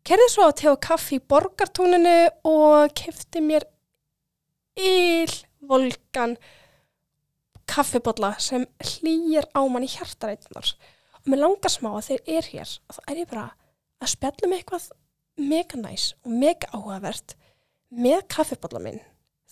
Kerði 0.03 0.29
svo 0.31 0.47
að 0.49 0.57
tega 0.61 0.75
kaffi 0.87 1.19
í 1.19 1.23
borgartóninu 1.31 2.17
og 2.49 2.91
kefti 2.97 3.43
mér 3.43 3.65
ylvolgan 4.79 6.37
kaffibotla 7.69 8.33
sem 8.43 8.65
hlýjar 8.81 9.47
á 9.55 9.61
mann 9.69 9.85
í 9.85 9.91
hjartarætunar 9.93 10.73
og 11.23 11.29
mér 11.31 11.43
langar 11.45 11.71
smá 11.71 11.93
að 11.93 12.09
þeir 12.09 12.35
er 12.37 12.49
hér 12.51 12.75
og 12.89 12.97
þá 12.97 13.01
er 13.07 13.21
ég 13.23 13.31
bara 13.31 13.47
að 14.03 14.13
spjalla 14.13 14.49
með 14.49 14.59
eitthvað 14.59 14.89
mega 15.39 15.79
næs 15.79 16.11
og 16.23 16.35
mega 16.43 16.69
áhugavert 16.73 17.35
með 17.93 18.23
kaffibotla 18.33 18.81
minn. 18.83 19.01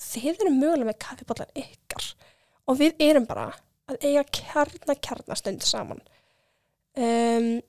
Þið 0.02 0.32
eru 0.32 0.54
mögulega 0.56 0.90
með 0.90 1.00
kaffibotlar 1.06 1.52
ykkar. 1.58 2.08
Og 2.70 2.80
við 2.80 3.04
erum 3.06 3.28
bara 3.30 3.52
að 3.90 4.06
eiga 4.08 4.24
kjarna 4.34 4.96
kjarnastund 4.98 5.66
saman. 5.66 6.02
Um, 6.98 7.62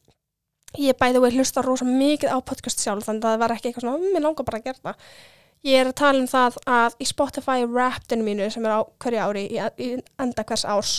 ég 0.80 0.96
bæði 0.98 1.20
og 1.20 1.28
ég 1.28 1.38
hlusta 1.38 1.64
rosa 1.64 1.86
mikið 1.86 2.32
á 2.32 2.38
podcast 2.40 2.82
sjálf 2.82 3.06
þannig 3.06 3.26
að 3.26 3.34
það 3.34 3.42
var 3.44 3.54
ekki 3.54 3.70
eitthvað 3.70 3.86
svona, 3.86 4.12
mér 4.14 4.24
langar 4.24 4.48
bara 4.48 4.60
að 4.60 4.68
gera 4.68 4.82
það 4.88 5.16
Ég 5.62 5.78
er 5.78 5.90
að 5.90 5.98
tala 6.00 6.18
um 6.18 6.30
það 6.30 6.56
að 6.66 6.96
í 6.98 7.06
Spotify 7.06 7.66
Wrappedinu 7.66 8.26
mínu 8.26 8.48
sem 8.50 8.64
er 8.66 8.74
á 8.74 8.80
hverju 9.02 9.20
ári 9.22 9.44
í, 9.46 9.60
í 9.78 9.90
enda 10.18 10.44
hvers 10.46 10.64
árs 10.66 10.94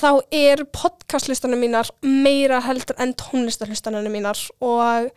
þá 0.00 0.10
er 0.34 0.64
podcastlistanum 0.74 1.60
mínar 1.62 1.90
meira 2.02 2.60
heldur 2.64 2.96
en 3.02 3.14
tónlistarlistanum 3.18 4.10
mínar 4.10 4.40
og 4.64 5.10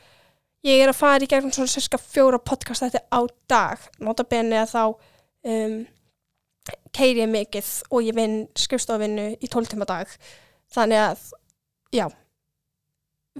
ég 0.67 0.83
er 0.83 0.91
að 0.91 0.99
fara 0.99 1.23
í 1.23 1.29
gegnum 1.29 1.53
svona 1.55 1.71
cirka 1.71 1.99
fjóra 2.01 2.39
podcast 2.43 2.85
þetta 2.85 3.01
á 3.09 3.21
dag. 3.49 3.87
Notabene 4.03 4.61
að 4.61 4.73
þá 4.75 4.83
um, 5.53 5.79
keir 6.93 7.23
ég 7.23 7.31
mikið 7.31 7.71
og 7.89 8.05
ég 8.05 8.17
vinn 8.17 8.37
skrifstofinnu 8.57 9.31
í 9.41 9.49
tóltíma 9.49 9.87
dag. 9.89 10.11
Þannig 10.73 11.03
að 11.07 11.27
já 11.95 12.07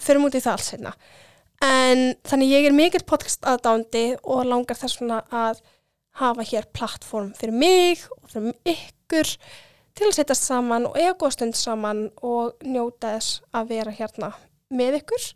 fyrir 0.01 0.21
mútið 0.23 0.45
það 0.45 0.57
alls 0.57 0.73
hérna 0.73 0.91
en 1.65 2.03
þannig 2.27 2.53
ég 2.53 2.67
er 2.69 2.75
mikil 2.75 3.03
podcast 3.07 3.45
aðdándi 3.47 4.17
og 4.23 4.45
langar 4.45 4.77
þess 4.77 4.99
svona 4.99 5.23
að 5.33 5.63
hafa 6.17 6.45
hér 6.49 6.67
plattform 6.73 7.33
fyrir 7.37 7.53
mig 7.53 8.03
og 8.21 8.31
fyrir 8.31 8.55
ykkur 8.73 9.35
til 9.97 10.09
að 10.09 10.17
setja 10.17 10.37
saman 10.37 10.87
og 10.89 10.97
eiga 10.97 11.15
góð 11.17 11.35
stund 11.35 11.57
saman 11.57 12.07
og 12.25 12.57
njóta 12.65 13.15
þess 13.15 13.39
að 13.55 13.71
vera 13.73 13.93
hérna 13.93 14.33
með 14.73 14.99
ykkur. 15.01 15.29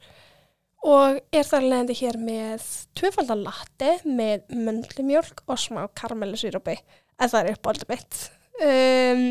Og 0.82 1.20
er 1.30 1.46
þar 1.46 1.68
leðandi 1.68 1.96
hér 2.00 2.18
með 2.18 2.66
tvöfaldalatti 2.98 3.92
með 4.10 4.48
möndlimjölk 4.50 5.44
og 5.46 5.62
smá 5.62 5.84
karmelisýrópi 5.98 6.80
eða 7.22 7.30
það 7.34 7.42
er 7.42 7.58
uppáldum 7.58 7.92
mitt. 7.94 8.22
Um, 8.62 9.26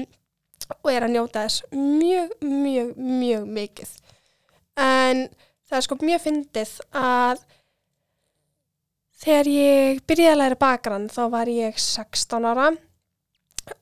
og 0.78 0.92
er 0.92 1.06
að 1.06 1.14
njóta 1.16 1.44
þess 1.46 1.64
mjög, 1.74 2.34
mjög, 2.46 2.92
mjög 2.98 3.48
mikið. 3.58 3.94
En 4.78 5.24
það 5.70 5.78
er 5.78 5.86
sko 5.86 5.98
mjög 6.02 6.22
fyndið 6.24 6.76
að 6.98 7.42
þegar 9.20 9.50
ég 9.54 10.00
byrjaði 10.08 10.34
að 10.34 10.40
læra 10.40 10.60
bakran 10.60 11.10
þá 11.12 11.20
var 11.34 11.50
ég 11.52 11.78
16 11.78 12.48
ára 12.50 12.70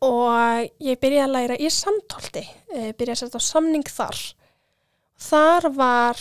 og 0.04 0.68
ég 0.84 0.98
byrjaði 1.00 1.24
að 1.24 1.34
læra 1.36 1.56
í 1.56 1.70
samtólti, 1.72 2.42
eh, 2.74 2.90
byrjaði 2.92 3.14
að 3.14 3.20
setja 3.22 3.40
á 3.40 3.48
samning 3.48 3.88
þar. 3.88 4.18
Þar 5.18 5.68
var 5.74 6.20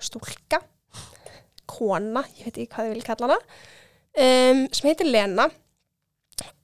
stúlka, 0.00 0.60
kona, 1.70 2.24
ég 2.36 2.48
veit 2.48 2.58
ekki 2.58 2.74
hvað 2.74 2.90
ég 2.90 2.94
vil 2.98 3.06
kalla 3.06 3.28
hana, 3.30 3.38
um, 4.26 4.62
sem 4.74 4.90
heitir 4.90 5.08
Lena 5.08 5.48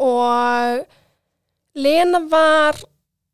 og 0.03 0.87
Lena 1.77 2.21
var 2.31 2.79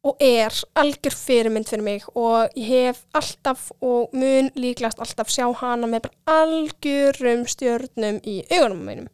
og 0.03 0.17
er 0.19 0.51
algjör 0.75 1.15
fyrirmynd 1.15 1.69
fyrir 1.71 1.85
mig 1.87 2.05
og 2.19 2.51
ég 2.59 2.67
hef 2.67 3.03
alltaf 3.15 3.69
og 3.81 4.11
mun 4.13 4.51
líklast 4.59 5.01
alltaf 5.03 5.31
sjá 5.31 5.47
hana 5.61 5.87
með 5.87 6.09
bara 6.09 6.43
algjörum 6.43 7.45
stjörnum 7.47 8.19
í 8.27 8.41
augunum 8.51 8.83
mínum. 8.89 9.11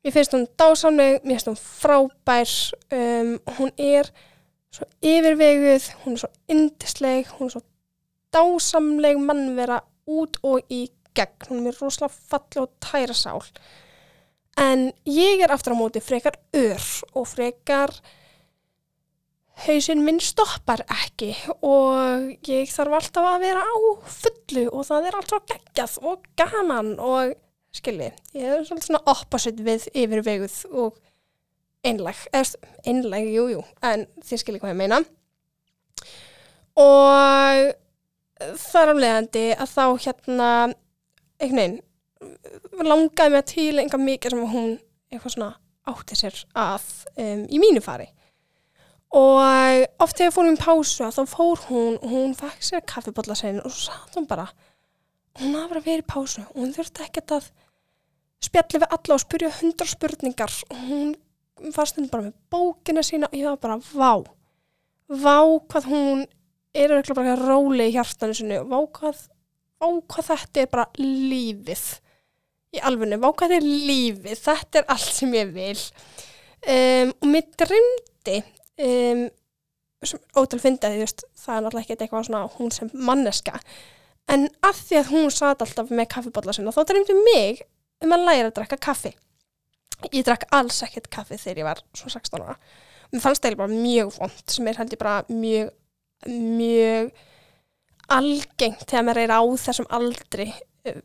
Mér 0.00 0.14
finnst 0.14 0.32
hún 0.32 0.46
dásamleg, 0.56 1.20
mér 1.24 1.36
finnst 1.36 1.50
hún 1.50 1.60
frábær, 1.60 2.52
um, 2.96 3.34
hún 3.58 3.72
er 3.76 4.08
svo 4.72 4.86
yfirveguð, 5.04 5.90
hún 6.04 6.16
er 6.16 6.22
svo 6.22 6.30
indisleg, 6.48 7.28
hún 7.36 7.50
er 7.50 7.58
svo 7.58 7.62
dásamleg 8.32 9.20
mannvera 9.20 9.82
út 10.08 10.40
og 10.40 10.64
í 10.72 10.86
gegn, 11.12 11.50
hún 11.50 11.68
er 11.68 11.76
rosalega 11.76 12.16
falli 12.32 12.62
og 12.62 12.72
tæra 12.80 13.16
sál. 13.16 13.44
En 14.56 14.88
ég 15.04 15.44
er 15.44 15.52
aftur 15.52 15.76
á 15.76 15.80
móti 15.80 16.00
frekar 16.00 16.40
ör 16.56 16.88
og 17.12 17.28
frekar 17.28 17.92
hausinn 19.66 20.02
minn 20.04 20.20
stoppar 20.22 20.82
ekki 20.88 21.34
og 21.66 22.30
ég 22.48 22.70
þarf 22.72 22.96
alltaf 23.00 23.28
að 23.28 23.44
vera 23.44 23.62
á 23.64 23.76
fullu 24.16 24.64
og 24.70 24.86
það 24.88 25.08
er 25.08 25.18
alltaf 25.18 25.46
geggjað 25.50 25.96
og 26.10 26.26
gaman 26.40 26.94
og 26.96 27.34
skilji, 27.76 28.10
ég 28.34 28.56
er 28.56 28.64
svona 28.66 29.02
opposite 29.10 29.62
við 29.62 29.86
yfirveguð 29.94 30.56
og 30.72 30.98
einleg, 31.86 32.18
einleg, 32.84 33.28
jújú, 33.30 33.62
en 33.86 34.08
þið 34.26 34.42
skilji 34.42 34.62
hvað 34.62 34.74
ég 34.74 34.80
meina. 34.80 34.98
Og 36.80 37.70
þar 38.64 38.94
aflegandi 38.94 39.46
að 39.54 39.72
þá 39.74 39.84
hérna 40.06 40.50
einhvern 41.40 41.60
veginn 41.60 42.86
langaði 42.86 43.32
mig 43.32 43.42
að 43.42 43.50
tílenga 43.54 44.00
mikið 44.00 44.34
sem 44.34 44.46
hún 44.52 44.72
eitthvað 45.10 45.34
svona 45.34 45.52
átti 45.90 46.18
sér 46.18 46.36
að 46.58 46.88
um, 47.16 47.44
í 47.48 47.60
mínu 47.60 47.82
fari 47.84 48.10
og 49.10 50.02
oft 50.04 50.18
þegar 50.18 50.34
fórum 50.34 50.56
í 50.56 50.60
pásu 50.60 51.08
þá 51.10 51.22
fór 51.26 51.64
hún 51.68 51.96
og 51.98 52.12
hún 52.12 52.36
fekk 52.38 52.66
sér 52.66 52.84
kaffibotla 52.86 53.34
sen 53.38 53.58
og 53.62 53.72
svo 53.72 53.90
satt 53.90 54.18
hún 54.18 54.28
bara. 54.30 54.46
Hún 55.40 55.56
bara 55.56 55.82
verið 55.82 56.04
í 56.04 56.10
pásu 56.10 56.44
og 56.44 56.60
hún 56.60 56.74
þurfti 56.76 57.06
ekkert 57.06 57.34
að 57.38 57.48
spjalli 58.40 58.82
við 58.82 58.94
alla 58.96 59.16
og 59.16 59.24
spyrja 59.24 59.54
hundra 59.60 59.88
spurningar. 59.90 60.54
Og 60.70 60.84
hún 60.86 61.16
fannst 61.74 61.98
henni 61.98 62.12
bara 62.12 62.28
með 62.28 62.36
bókina 62.52 63.02
sína 63.06 63.30
og 63.30 63.36
ég 63.38 63.50
var 63.50 63.60
bara 63.64 63.80
vá 63.90 64.22
vá 65.10 65.38
hvað 65.66 65.90
hún 65.90 66.22
er 66.70 66.94
eitthvað 66.94 67.18
bara 67.18 67.34
róli 67.40 67.88
í 67.90 67.94
hjartanu 67.96 68.36
sinu 68.36 68.60
vá 68.70 68.78
hvað 68.78 69.26
á 69.82 69.88
hvað 69.90 70.28
þetta 70.28 70.62
er 70.62 70.70
bara 70.70 70.86
lífið 71.00 71.84
í 72.70 72.82
alfunni, 72.86 73.18
á 73.18 73.30
hvað 73.30 73.54
þetta 73.54 73.58
er 73.58 73.68
lífið. 73.90 74.40
Þetta 74.44 74.80
er 74.80 74.88
allt 74.94 75.14
sem 75.16 75.34
ég 75.34 75.52
vil. 75.54 75.84
Um, 76.60 77.12
og 77.16 77.28
mér 77.32 77.46
drömdi 77.58 78.36
um, 78.86 79.24
ótal 80.40 80.60
fyndið 80.62 81.00
það 81.36 81.56
er 81.56 81.64
náttúrulega 81.64 81.82
ekki 81.84 81.96
eitthvað 81.96 82.28
svona 82.28 82.44
hún 82.56 82.74
sem 82.74 82.92
manneska. 82.94 83.60
En 84.30 84.46
af 84.66 84.78
því 84.86 85.00
að 85.00 85.10
hún 85.14 85.32
satt 85.34 85.64
alltaf 85.64 85.90
með 85.90 86.10
kaffibotla 86.14 86.54
sinna 86.54 86.74
þá 86.74 86.84
drömdi 86.88 87.16
mig 87.18 87.64
um 88.04 88.14
að 88.14 88.26
læra 88.28 88.50
að 88.50 88.56
drakka 88.60 88.78
kaffi. 88.80 89.12
Ég 90.14 90.24
drakk 90.24 90.46
alls 90.56 90.80
ekkert 90.86 91.10
kaffi 91.12 91.36
þegar 91.40 91.60
ég 91.60 91.68
var 91.68 91.82
svona 91.92 92.14
16 92.16 92.44
ára. 92.46 92.56
Mér 93.10 93.24
fannst 93.24 93.42
það 93.44 93.58
bara 93.58 93.74
mjög 93.74 94.14
vond 94.16 94.54
sem 94.54 94.70
er 94.70 94.78
held 94.78 94.94
ég 94.94 95.00
bara 95.00 95.16
mjög 95.28 95.74
mjög 96.28 97.10
algengt 98.10 98.86
þegar 98.88 99.06
maður 99.06 99.22
er 99.22 99.32
á 99.32 99.42
þessum 99.64 99.88
aldri 99.94 100.48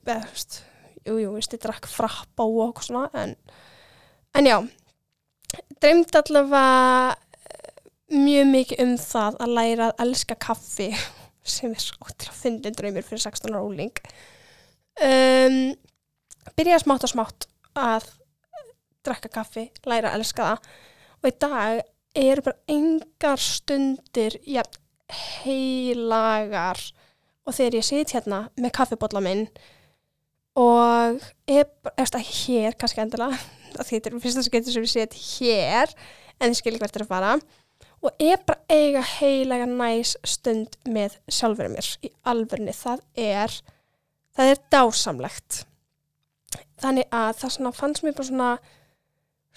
veist, 0.08 0.62
jú, 1.06 1.18
jú, 1.20 1.36
veist, 1.36 1.54
ég 1.54 1.62
drakk 1.64 1.88
frapp 1.90 2.42
á 2.42 2.46
og 2.46 2.82
svona 2.84 3.08
en, 3.14 3.36
en 4.36 4.50
já. 4.50 4.58
Dreymt 5.80 6.16
allavega 6.18 7.16
mjög 8.14 8.52
mikið 8.52 8.84
um 8.86 8.96
það 9.02 9.40
að 9.42 9.56
læra 9.60 9.90
að 9.92 10.06
elska 10.06 10.38
kaffi 10.48 10.92
sem 11.56 11.74
er 11.74 11.82
svo 11.82 12.10
til 12.14 12.30
að 12.32 12.40
finna 12.42 12.74
draumir 12.74 13.06
fyrir 13.06 13.24
16 13.26 13.54
ára 13.54 13.64
óling 13.66 14.06
um, 15.02 15.60
byrja 16.56 16.80
smátt 16.84 17.06
og 17.08 17.12
smátt 17.12 17.48
að 17.76 18.08
drakka 19.06 19.30
kaffi, 19.30 19.70
læra 19.86 20.12
að 20.12 20.22
elska 20.22 20.50
það. 20.50 20.70
Og 21.22 21.30
í 21.30 21.36
dag 21.44 21.82
eru 22.16 22.46
bara 22.48 22.62
engar 22.72 23.42
stundir 23.42 24.38
ja, 24.50 24.64
heilagar. 25.44 26.82
Og 27.46 27.54
þegar 27.54 27.80
ég 27.80 27.88
sit 27.88 28.16
hérna 28.16 28.46
með 28.58 28.74
kaffibotla 28.80 29.22
minn 29.22 29.46
og 30.58 31.22
er 31.52 31.68
bara, 31.84 32.22
hér 32.24 32.78
kannski 32.80 33.04
endilega 33.04 33.36
þetta 33.90 34.10
er 34.10 34.22
fyrsta 34.24 34.44
skeitur 34.46 34.72
sem 34.72 34.86
ég 34.86 34.94
sit 34.94 35.18
hér 35.20 35.92
en 36.40 36.48
þið 36.48 36.60
skilir 36.62 36.80
hvert 36.80 36.96
er 36.96 37.04
að 37.04 37.12
fara 37.12 37.34
og 38.06 38.22
er 38.22 38.38
bara 38.46 38.62
eiga 38.70 39.02
heilaga 39.16 39.66
næs 39.70 40.16
stund 40.28 40.78
með 40.86 41.18
sjálfurinn 41.28 41.76
mér. 41.76 41.90
Í 42.06 42.12
alverðinni, 42.30 42.76
það 42.78 43.06
er 43.18 43.56
það 44.36 44.52
er 44.52 44.64
dásamlegt. 44.74 45.62
Þannig 46.82 47.08
að 47.16 47.32
það 47.42 47.78
fannst 47.80 48.04
mér 48.06 48.18
bara 48.18 48.30
svona 48.30 48.52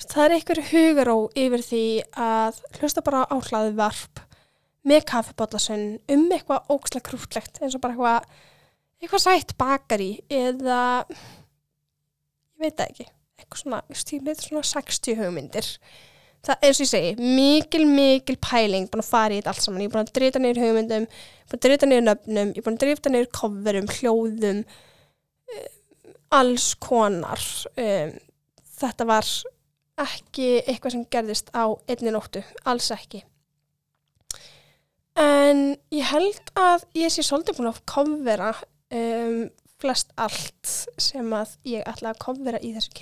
það 0.07 0.25
er 0.25 0.37
einhver 0.37 0.62
hugaró 0.71 1.17
yfir 1.38 1.64
því 1.67 1.85
að 2.23 2.61
hlusta 2.78 3.02
bara 3.05 3.25
á 3.26 3.37
hlaði 3.37 3.75
varp 3.78 4.23
með 4.88 5.05
kaffibotlasun 5.11 5.87
um 6.14 6.28
eitthvað 6.31 6.71
ókslega 6.71 7.07
krútlegt 7.09 7.59
eins 7.61 7.75
og 7.75 7.83
bara 7.83 7.97
eitthvað 7.97 8.47
eitthvað 9.02 9.25
sætt 9.25 9.57
bakari 9.59 10.12
eða 10.31 10.81
ég 11.09 12.62
veit 12.62 12.78
það 12.78 12.87
ekki 12.87 13.09
eitthvað 13.38 13.62
svona, 13.62 13.83
stílið 13.95 14.45
svona 14.45 14.64
60 14.67 15.19
hugmyndir 15.19 15.73
það 16.47 16.62
er 16.62 16.75
og 16.75 16.83
ég 16.85 16.90
segi 16.90 17.11
mikil, 17.18 17.85
mikil 17.88 18.38
pæling 18.42 18.87
búin 18.90 19.02
að 19.02 19.11
fara 19.11 19.35
í 19.35 19.40
þetta 19.40 19.54
allt 19.54 19.64
saman, 19.64 19.83
ég 19.83 19.90
er 19.90 19.95
búin 19.95 20.07
að 20.07 20.14
drita 20.18 20.42
neyru 20.42 20.64
hugmyndum 20.64 21.09
búin 21.49 21.59
að 21.59 21.64
drita 21.64 21.89
neyru 21.89 22.04
nöfnum, 22.04 22.52
ég 22.52 22.60
er 22.60 22.67
búin 22.67 22.76
að 22.76 22.84
drita 22.84 23.12
neyru 23.12 23.30
coverum, 23.32 23.89
hljóðum 23.99 24.62
um, 24.62 25.69
alls 26.39 26.73
konar. 26.82 27.45
Um, 27.80 28.12
þetta 28.78 29.06
var 29.08 29.30
ekki 29.99 30.50
eitthvað 30.60 30.95
sem 30.95 31.06
gerðist 31.10 31.49
á 31.56 31.65
einni 31.89 32.12
nóttu, 32.15 32.43
alls 32.69 32.91
ekki. 32.95 33.25
En 35.19 35.73
ég 35.91 36.10
held 36.12 36.52
að 36.58 36.84
ég 37.00 37.10
sé 37.10 37.25
svolítið 37.26 37.58
búin 37.58 37.73
að 37.73 37.80
komvera 37.91 38.52
um, 38.95 39.49
flest 39.80 40.12
allt 40.21 40.75
sem 41.00 41.32
að 41.34 41.56
ég 41.67 41.86
ætla 41.89 42.12
að 42.12 42.23
komvera 42.23 42.60
í 42.62 42.75
þessu 42.76 42.93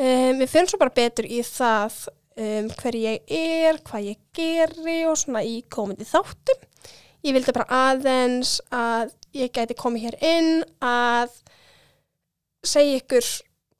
kynningathætti 0.00 0.30
um, 0.30 0.40
við 0.40 0.50
finnum 0.50 0.70
svo 0.72 0.80
bara 0.80 0.96
betur 0.96 1.28
í 1.28 1.42
það 1.44 2.00
um, 2.40 2.70
hver 2.80 2.96
ég 2.96 3.36
er, 3.36 3.80
hvað 3.84 4.08
ég 4.08 4.18
geri 4.36 4.98
og 5.08 5.18
svona 5.20 5.44
í 5.44 5.60
komandi 5.68 6.08
þáttum 6.08 6.66
ég 7.26 7.36
vildi 7.36 7.52
bara 7.52 7.90
aðeins 7.90 8.58
að 8.72 9.12
ég 9.36 9.52
gæti 9.52 9.76
komið 9.78 10.08
hér 10.08 10.18
inn 10.24 10.64
að 10.80 11.36
segja 12.66 13.00
ykkur 13.00 13.28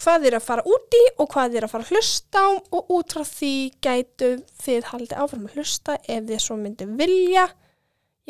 hvað 0.01 0.23
þið 0.23 0.31
er 0.31 0.37
að 0.39 0.47
fara 0.47 0.67
út 0.69 0.97
í 0.97 1.03
og 1.21 1.31
hvað 1.33 1.51
þið 1.51 1.61
er 1.61 1.67
að 1.67 1.73
fara 1.75 1.87
að 1.87 1.95
hlusta 1.95 2.43
á 2.45 2.49
og 2.51 2.93
út 2.97 3.15
frá 3.15 3.25
því 3.29 3.55
gætu 3.85 4.31
þið 4.63 4.91
haldið 4.91 5.23
áfram 5.25 5.49
að 5.49 5.57
hlusta 5.59 5.97
ef 6.01 6.29
þið 6.29 6.45
svo 6.45 6.57
myndið 6.61 6.95
vilja. 7.01 7.47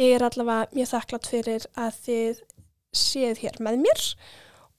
Ég 0.00 0.16
er 0.16 0.24
allavega 0.26 0.70
mjög 0.74 0.90
þakklátt 0.90 1.28
fyrir 1.30 1.66
að 1.78 2.00
þið 2.06 2.40
séð 3.00 3.42
hér 3.44 3.60
með 3.62 3.82
mér 3.84 4.06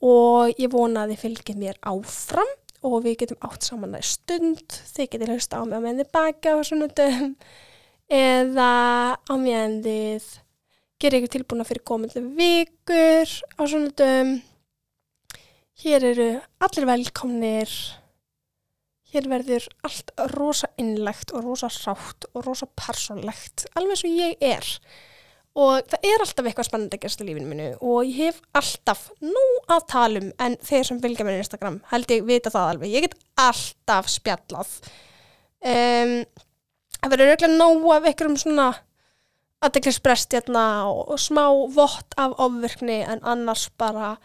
og 0.02 0.60
ég 0.60 0.71
vona 0.74 1.06
að 1.06 1.13
þið 1.13 1.24
fylgið 1.24 1.62
mér 1.62 1.80
áfram 1.88 2.52
og 2.86 3.02
við 3.06 3.17
getum 3.24 3.41
átt 3.48 3.67
saman 3.67 3.98
að 3.98 4.08
stund. 4.12 4.78
Þið 4.96 5.12
getur 5.15 5.34
hlusta 5.36 5.60
á 5.60 5.63
mig 5.65 5.78
á 5.78 5.84
meðan 5.84 6.04
þið 6.04 6.13
baka 6.17 6.56
og 6.58 6.67
svona 6.67 6.91
döm 7.02 7.36
eða 8.12 8.72
á 9.17 9.34
meðan 9.38 9.82
þið 9.86 10.30
gerir 11.02 11.22
ykkur 11.22 11.36
tilbúna 11.38 11.65
fyrir 11.65 11.86
komandi 11.88 12.22
vikur 12.38 13.36
á 13.58 13.62
svona 13.65 13.94
döm 13.98 14.39
Hér 15.82 16.04
eru 16.06 16.26
allir 16.62 16.86
velkomnir, 16.86 17.72
hér 19.10 19.28
verður 19.32 19.63
allt 19.88 20.12
rosa 20.36 20.67
innlegt 20.78 21.32
og 21.34 21.41
rosa 21.48 21.72
sátt 21.74 22.28
og 22.36 22.44
rosa 22.46 22.67
persónlegt, 22.78 23.63
alveg 23.74 23.98
svo 23.98 24.12
ég 24.13 24.36
er. 24.46 24.67
Og 25.60 25.82
það 25.92 26.06
er 26.08 26.22
alltaf 26.24 26.46
eitthvað 26.48 26.68
spennandi 26.70 26.96
að 26.96 27.02
gerast 27.04 27.22
í 27.22 27.26
lífinu 27.28 27.50
minu 27.50 27.66
og 27.84 28.06
ég 28.08 28.20
hef 28.22 28.38
alltaf 28.56 29.10
nú 29.20 29.42
að 29.68 29.88
tala 29.92 30.22
um 30.22 30.30
en 30.46 30.54
þeir 30.64 30.86
sem 30.88 31.00
vilja 31.04 31.26
mér 31.28 31.42
í 31.42 31.42
Instagram 31.44 31.82
held 31.90 32.14
ég 32.14 32.24
vita 32.28 32.54
það 32.54 32.70
alveg. 32.70 32.94
Ég 32.94 33.04
get 33.04 33.18
alltaf 33.44 34.08
spjallað. 34.14 34.70
Um, 35.60 36.14
það 36.96 37.14
verður 37.14 37.34
auðvitað 37.34 37.58
nóg 37.60 37.84
af 37.98 38.08
einhverjum 38.08 38.38
svona 38.40 38.68
aðdeklisbrest 39.62 40.38
hérna 40.38 40.64
og, 40.88 41.02
og 41.12 41.20
smá 41.20 41.44
vott 41.76 42.16
af 42.22 42.38
ofvirkni 42.42 43.02
en 43.04 43.20
annars 43.28 43.68
bara 43.78 44.16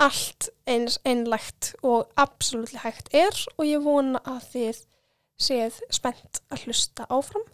allt 0.00 0.48
eins 0.66 0.96
einlegt 1.04 1.74
og 1.84 2.08
absolutt 2.16 2.80
hægt 2.82 3.12
er 3.12 3.36
og 3.58 3.68
ég 3.68 3.84
vona 3.84 4.22
að 4.24 4.48
þið 4.54 4.80
séð 5.44 5.76
spennt 5.92 6.40
að 6.48 6.64
hlusta 6.64 7.04
áfram. 7.12 7.44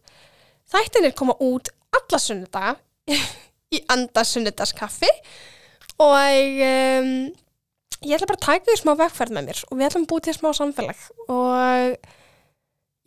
Þættin 0.70 1.10
er 1.10 1.18
koma 1.18 1.34
út 1.42 1.72
alla 1.90 2.22
sunnudaga 2.22 2.78
í 3.76 3.82
anda 3.92 4.24
sunnudaskaffi 4.26 5.10
og 6.00 6.62
um, 6.66 7.12
ég 8.06 8.16
ætla 8.16 8.30
bara 8.30 8.38
að 8.38 8.46
taka 8.46 8.66
því 8.70 8.78
smá 8.80 8.94
vegferð 9.02 9.36
með 9.36 9.50
mér 9.50 9.62
og 9.68 9.76
við 9.76 9.86
ætlum 9.88 10.06
að 10.06 10.10
búið 10.12 10.26
til 10.26 10.36
smá 10.38 10.50
samfélag 10.56 11.04
og 11.28 12.10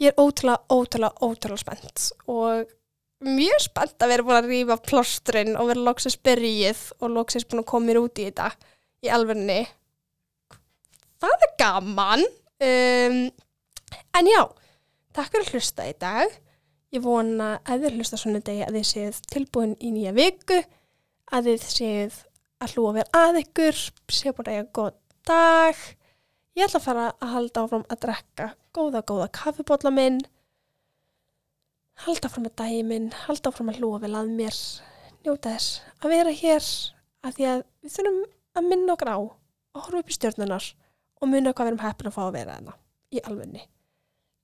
ég 0.04 0.12
er 0.12 0.20
ótrúlega, 0.20 0.60
ótrúlega, 0.70 1.14
ótrúlega 1.24 1.64
spennt 1.64 2.10
og 2.30 2.74
mjög 3.24 3.64
spennt 3.64 4.04
að 4.04 4.14
vera 4.14 4.28
búin 4.28 4.40
að 4.40 4.50
rýfa 4.52 4.82
plásturinn 4.84 5.56
og 5.58 5.72
vera 5.72 5.88
loksist 5.88 6.24
byrjið 6.26 6.84
og 7.00 7.16
loksist 7.18 7.50
búin 7.50 7.64
að 7.64 7.72
koma 7.72 7.90
mér 7.90 8.04
út 8.04 8.20
í 8.20 8.28
þetta 8.28 8.52
í 9.04 9.12
alverðinni 9.12 9.62
það 11.24 11.46
er 11.48 11.54
gaman. 11.60 12.26
Um, 12.64 13.20
en 14.18 14.30
já 14.30 14.42
takk 15.14 15.34
fyrir 15.34 15.46
að 15.46 15.56
hlusta 15.58 15.86
í 15.90 15.96
dag 16.00 16.32
ég 16.94 17.02
vona 17.02 17.56
að 17.66 17.88
þið 17.88 17.98
hlusta 17.98 18.20
svona 18.22 18.42
degi 18.46 18.66
að 18.66 18.78
þið 18.78 18.88
séð 18.90 19.20
tilbúin 19.34 19.74
í 19.82 19.90
nýja 19.96 20.14
viku 20.16 20.60
að 21.34 21.50
þið 21.50 21.66
séð 21.74 22.20
að 22.64 22.76
hlúa 22.76 22.94
verð 23.00 23.18
að 23.18 23.40
ykkur 23.42 23.80
séu 24.14 24.34
búin 24.36 24.50
að 24.52 24.58
eiga 24.60 24.68
góð 24.78 24.92
dag. 25.28 25.80
Ég 26.54 26.68
ætla 26.68 26.80
að 26.80 26.86
fara 26.86 27.08
að 27.18 27.34
halda 27.34 27.64
áfram 27.64 27.86
að 27.90 28.02
drekka 28.06 28.50
góða 28.78 29.02
góða 29.10 29.30
kaffibotla 29.34 29.94
minn. 29.94 30.22
Halda 32.06 32.30
áfram 32.30 32.48
að 32.50 32.58
dagi 32.62 32.84
minn 32.86 33.10
halda 33.26 33.50
áfram 33.50 33.74
að 33.74 33.82
hlúa 33.82 34.02
vel 34.04 34.14
að 34.20 34.32
mér. 34.38 34.62
Njóta 35.24 35.56
þess 35.56 35.82
að 36.04 36.14
vera 36.14 36.38
hér 36.44 36.70
að 37.24 37.38
því 37.38 37.50
að 37.50 37.66
við 37.82 37.98
þurfum 37.98 38.24
að 38.54 38.70
minna 38.70 38.94
okkur 38.94 39.14
á 39.14 39.18
að 39.18 39.86
horfa 39.88 40.04
upp 40.04 40.12
í 40.12 40.18
stjórnunar 40.18 40.72
og 41.24 41.30
munna 41.32 41.54
hvað 41.56 41.66
við 41.66 41.74
erum 41.74 41.86
heppin 41.88 42.10
að 42.10 42.18
fá 42.18 42.24
að 42.28 42.36
vera 42.38 42.58
þarna 42.58 42.76
í 43.14 43.22
alvegni. 43.24 43.64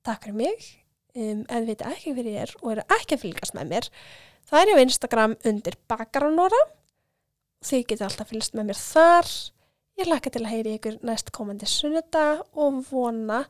Takk 0.07 0.23
fyrir 0.25 0.38
mig, 0.39 0.69
um, 1.15 1.45
þið 1.50 1.69
veit 1.69 1.86
ekki 1.89 2.15
fyrir 2.17 2.36
ég 2.36 2.43
er 2.48 2.56
og 2.62 2.74
eru 2.74 2.86
ekki 2.98 3.17
að 3.17 3.24
fylgast 3.26 3.56
með 3.58 3.72
mér, 3.74 3.88
það 4.50 4.62
er 4.62 4.72
ég 4.72 4.82
á 4.82 4.86
Instagram 4.86 5.38
undir 5.52 5.80
bakaranóra 5.91 6.62
og 7.60 7.69
þið 7.69 7.86
getur 7.91 8.10
alltaf 8.10 8.30
fylgst 8.32 8.58
með 8.58 8.69
mér 8.72 8.82
þar. 8.82 9.32
Ég 10.00 10.08
laka 10.08 10.32
til 10.32 10.45
að 10.45 10.54
heyri 10.54 10.76
ykkur 10.78 11.00
næst 11.04 11.34
komandi 11.36 11.67
sunnuda 11.67 12.28
og 12.56 12.78
vona 12.88 13.41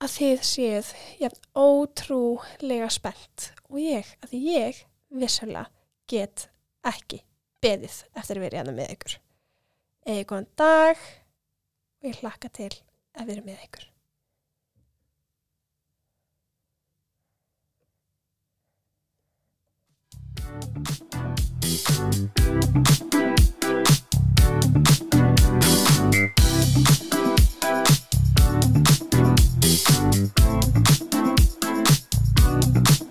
að 0.00 0.14
þið 0.14 0.44
séð 0.46 0.92
jafn 1.20 1.48
ótrúlega 1.58 2.88
spennt 2.94 3.50
og 3.68 3.80
ég, 3.82 4.06
að 4.24 4.36
ég 4.38 4.84
vissulega 5.10 5.66
get 6.10 6.46
ekki 6.86 7.24
beðið 7.60 7.98
eftir 8.16 8.38
að 8.38 8.46
vera 8.46 8.62
hérna 8.62 8.76
með 8.76 8.94
ykkur. 8.94 9.16
Eða 10.08 10.26
góðan 10.30 10.50
dag 10.62 11.06
og 12.00 12.08
ég 12.08 12.20
hlakka 12.22 12.52
til 12.56 12.72
að 13.18 13.32
vera 13.34 13.44
með 13.44 13.64
ykkur. 13.66 13.89
Thank 32.72 33.09